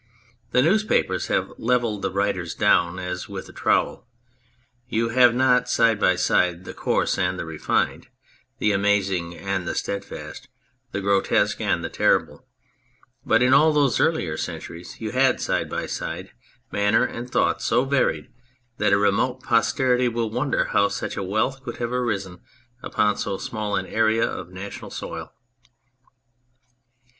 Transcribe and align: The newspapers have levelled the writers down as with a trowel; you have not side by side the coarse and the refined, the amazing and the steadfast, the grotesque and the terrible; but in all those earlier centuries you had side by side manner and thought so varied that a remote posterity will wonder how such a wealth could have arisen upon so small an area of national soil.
The 0.49 0.63
newspapers 0.63 1.27
have 1.27 1.53
levelled 1.59 2.01
the 2.01 2.09
writers 2.09 2.55
down 2.55 2.97
as 2.97 3.29
with 3.29 3.47
a 3.49 3.53
trowel; 3.53 4.07
you 4.87 5.09
have 5.09 5.35
not 5.35 5.69
side 5.69 5.99
by 5.99 6.15
side 6.15 6.65
the 6.65 6.73
coarse 6.73 7.19
and 7.19 7.37
the 7.37 7.45
refined, 7.45 8.07
the 8.57 8.71
amazing 8.71 9.37
and 9.37 9.67
the 9.67 9.75
steadfast, 9.75 10.47
the 10.91 11.01
grotesque 11.01 11.61
and 11.61 11.83
the 11.83 11.89
terrible; 11.89 12.47
but 13.27 13.43
in 13.43 13.53
all 13.53 13.71
those 13.71 13.99
earlier 13.99 14.37
centuries 14.37 14.99
you 14.99 15.11
had 15.11 15.39
side 15.39 15.69
by 15.69 15.85
side 15.85 16.31
manner 16.71 17.05
and 17.05 17.29
thought 17.29 17.61
so 17.61 17.85
varied 17.85 18.27
that 18.79 18.93
a 18.93 18.97
remote 18.97 19.43
posterity 19.43 20.07
will 20.07 20.31
wonder 20.31 20.65
how 20.65 20.87
such 20.87 21.15
a 21.15 21.21
wealth 21.21 21.61
could 21.61 21.77
have 21.77 21.91
arisen 21.93 22.41
upon 22.81 23.17
so 23.17 23.37
small 23.37 23.75
an 23.75 23.85
area 23.85 24.25
of 24.27 24.49
national 24.49 24.89
soil. 24.89 25.31